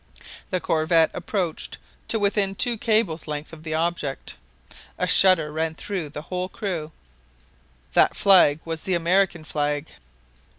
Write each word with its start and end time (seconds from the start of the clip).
The 0.49 0.59
corvette 0.59 1.11
approached 1.13 1.77
to 2.07 2.17
within 2.17 2.55
two 2.55 2.75
cables' 2.75 3.27
lengths 3.27 3.53
of 3.53 3.61
the 3.63 3.75
object. 3.75 4.35
A 4.97 5.05
shudder 5.05 5.51
ran 5.51 5.75
through 5.75 6.09
the 6.09 6.23
whole 6.23 6.49
crew. 6.49 6.91
That 7.93 8.15
flag 8.15 8.61
was 8.65 8.81
the 8.81 8.95
American 8.95 9.43
flag! 9.43 9.89